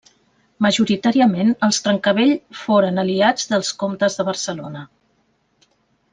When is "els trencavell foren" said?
1.67-3.03